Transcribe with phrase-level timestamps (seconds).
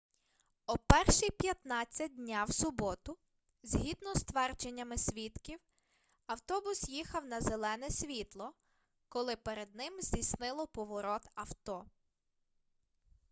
[0.65, 3.17] о 1:15 дня в суботу
[3.63, 5.59] згідно з твердженнями свідків
[6.27, 8.53] автобус їхав на зелене світло
[9.09, 11.85] коли перед ним здійснило поворот авто